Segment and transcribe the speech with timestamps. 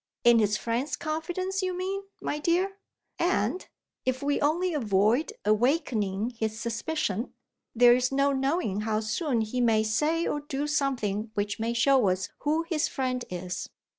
[0.23, 2.79] "In his friend's confidence, you mean, my dear;
[3.19, 3.67] and
[4.03, 7.35] (if we only avoid awakening his suspicion)
[7.75, 12.09] there is no knowing how soon he may say or do something which may show
[12.09, 13.69] us who his friend is."